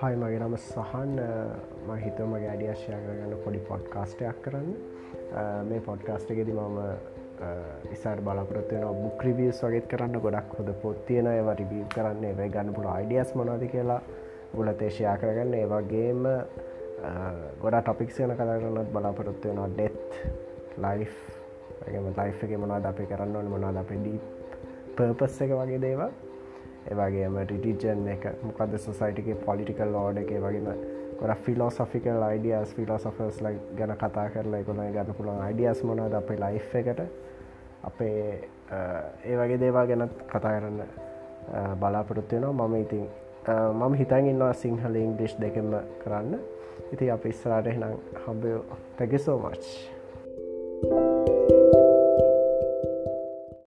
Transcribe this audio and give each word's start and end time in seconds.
හයි 0.00 0.16
මගේ 0.16 0.38
නම 0.40 0.54
සහන්. 0.56 1.10
ම 1.86 1.88
හිතව 2.02 2.20
මගේ 2.28 2.50
අඩියශ්‍යය 2.50 2.92
කරගන්න 3.00 3.32
පොඩි 3.44 3.58
පොඩ්කාස්ටයක් 3.70 4.38
කරන්න. 4.44 4.68
මේ 5.68 5.80
පොඩ්කාස්ට 5.88 6.30
එකෙද 6.34 6.50
මම 6.52 6.78
ඉසාට 7.94 8.22
බලාපොරත්වයන 8.28 8.86
බුක් 9.02 9.24
රිවියස් 9.26 9.60
වගේත් 9.64 9.90
කරන්න. 9.92 10.16
ගොඩක් 10.26 10.54
හොද 10.58 10.70
පොත් 10.84 11.02
තියෙන 11.06 11.28
ඒවා 11.32 11.56
රිවිය 11.60 11.84
කරන්න 11.94 12.24
ඒ 12.30 12.48
ගන්න 12.54 12.72
පුළ 12.78 12.88
අයිඩියස් 12.94 13.34
මොනද 13.34 13.66
කියලා 13.74 14.00
ගොල 14.54 14.72
තේශයා 14.84 15.16
කරගන්න. 15.18 15.52
ඒවාගේම 15.60 16.24
ගොඩා 17.60 17.82
ටොපික්ෂයන 17.82 18.34
කතරන්නත් 18.40 18.96
බලාපොරොත්වයනවා 18.96 19.68
ඩෙත් 19.74 20.10
ලයිෆ් 20.86 21.14
ලයි් 21.92 22.32
එක 22.48 22.58
මොනාද 22.64 22.90
අපේ 22.94 23.10
කරන්න 23.12 23.36
ඕන 23.36 23.52
මොනාද 23.56 23.84
අපේ 23.84 24.00
ඩී 24.00 24.18
පර්පස් 24.96 25.40
එක 25.44 25.56
වගේ 25.60 25.84
දේවා 25.86 26.10
ඒවගේම 26.86 27.36
රිටිජන් 27.44 28.08
එක 28.08 28.24
මොකද 28.42 28.78
සොසයිටිගේ 28.78 29.38
පොලිටිකල් 29.44 29.94
ෝඩ 29.96 30.18
එක 30.18 30.32
වගේම 30.38 30.68
ගොඩ 31.20 31.34
ෆිලෝසොෆිකල් 31.38 32.22
අයිඩියස් 32.22 32.74
ෆිලෝසොෆස් 32.74 33.40
ලයි 33.42 33.58
ගැන 33.76 33.92
කතා 33.96 34.28
කරලා 34.30 34.62
කොළ 34.64 34.80
ගන්න 34.88 35.14
පුළුවන් 35.14 35.42
අයිඩියස් 35.42 35.82
මොනද 35.84 36.14
අපේ 36.14 36.38
ලයි් 36.38 36.62
එකට. 36.74 37.00
අපේ 37.84 38.48
ඒ 39.24 39.36
වගේ 39.36 39.60
දේවා 39.60 39.86
ගැනත් 39.86 40.24
කතා 40.28 40.54
කරන්න 40.54 40.80
බලාපොරොත්තුවෙනවා 41.80 42.68
මම 42.68 42.76
ඉතින් 42.76 43.06
මම 43.74 43.94
හිතන් 43.94 44.26
ඉන්නවා 44.26 44.52
සිංහල 44.54 44.94
ඉංගලිෂ් 44.96 45.36
දෙකම 45.40 45.70
කරන්න. 46.02 46.38
ඉති 46.92 47.10
අප 47.10 47.24
ඉස්සරට 47.26 47.66
එනම් 47.66 47.96
හම්බයෝ 48.22 48.62
තැග 48.98 49.18
සෝ 49.18 49.38
මච් 49.40 49.64